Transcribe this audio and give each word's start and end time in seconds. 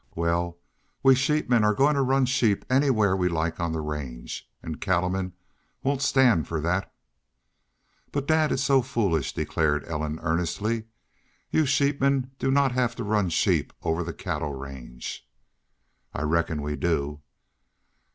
"Wal, 0.15 0.57
we 1.03 1.13
sheepmen 1.13 1.63
are 1.63 1.75
goin' 1.75 1.93
to 1.93 2.01
run 2.01 2.25
sheep 2.25 2.65
anywhere 2.71 3.15
we 3.15 3.29
like 3.29 3.59
on 3.59 3.71
the 3.71 3.81
range. 3.81 4.49
An' 4.63 4.77
cattlemen 4.77 5.33
won't 5.83 6.01
stand 6.01 6.47
for 6.47 6.59
that." 6.59 6.91
"But, 8.11 8.25
dad, 8.25 8.51
it's 8.51 8.63
so 8.63 8.81
foolish," 8.81 9.31
declared 9.31 9.85
Ellen, 9.87 10.17
earnestly. 10.23 10.85
"Y'u 11.51 11.67
sheepmen 11.67 12.31
do 12.39 12.49
not 12.49 12.71
have 12.71 12.95
to 12.95 13.03
run 13.03 13.29
sheep 13.29 13.73
over 13.83 14.03
the 14.03 14.11
cattle 14.11 14.55
range." 14.55 15.29
"I 16.15 16.23
reckon 16.23 16.63
we 16.63 16.75
do." 16.75 17.21